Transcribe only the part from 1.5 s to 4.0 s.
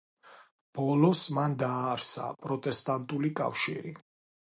დააარსა პროტესტანტული კავშირი.